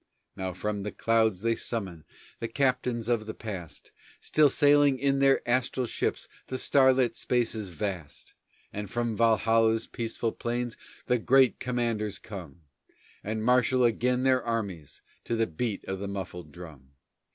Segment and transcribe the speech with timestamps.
[0.35, 2.05] Now from the clouds they summon
[2.39, 7.69] The Captains of the Past, Still sailing in their astral ships The star lit spaces
[7.69, 8.33] vast;
[8.73, 10.75] And from Valhalla's peaceful plains
[11.05, 12.61] The Great Commanders come,
[13.23, 16.93] And marshal again their armies To the beat of the muffled drum.